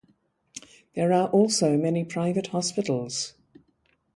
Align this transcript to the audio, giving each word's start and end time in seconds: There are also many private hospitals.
There 0.95 1.13
are 1.13 1.27
also 1.29 1.77
many 1.77 2.03
private 2.03 2.47
hospitals. 2.47 3.35